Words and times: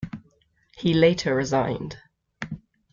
He 0.79 0.95
later 0.95 1.35
resigned. 1.35 1.99